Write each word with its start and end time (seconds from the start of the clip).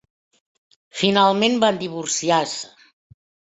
Finalment 1.01 1.59
van 1.65 1.79
divorciar-se. 1.83 2.75